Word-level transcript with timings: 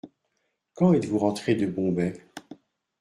Quand 0.73 0.93
êtes-vous 0.93 1.19
rentré 1.19 1.53
de 1.53 1.67
Bombay? 1.67 2.19